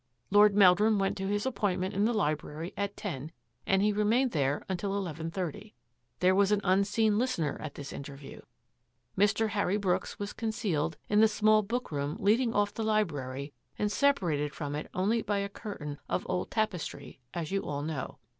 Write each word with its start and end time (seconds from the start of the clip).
Lord 0.31 0.55
Meldrum 0.55 0.97
went 0.97 1.15
to 1.19 1.27
his 1.27 1.45
appoint 1.45 1.79
ment 1.79 1.93
in 1.93 2.05
the 2.05 2.11
library 2.13 2.73
at 2.75 2.97
ten 2.97 3.31
and 3.67 3.83
he 3.83 3.93
remained 3.93 4.31
there 4.31 4.65
until 4.67 4.97
eleven 4.97 5.29
thirty. 5.29 5.75
There 6.21 6.33
was 6.33 6.51
an 6.51 6.59
unseen 6.63 7.19
listener 7.19 7.59
at 7.61 7.75
this 7.75 7.93
interview. 7.93 8.41
Mr. 9.15 9.49
Harry 9.49 9.77
Brooks 9.77 10.17
was 10.17 10.33
con 10.33 10.49
cealed 10.49 10.95
in 11.07 11.21
the 11.21 11.27
small 11.27 11.61
bookroom 11.61 12.17
leading 12.19 12.51
off 12.51 12.73
the 12.73 12.81
library 12.83 13.53
and 13.77 13.91
separated 13.91 14.55
from 14.55 14.73
it 14.73 14.89
only 14.95 15.21
by 15.21 15.37
a 15.37 15.47
curtain 15.49 15.99
of 16.09 16.25
old 16.27 16.49
tapestry, 16.49 17.19
as 17.35 17.51
you 17.51 17.61
all 17.63 17.83
know. 17.83 18.17